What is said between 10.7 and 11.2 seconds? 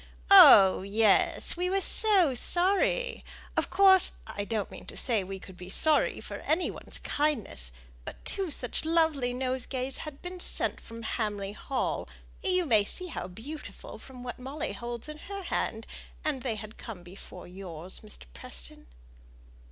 from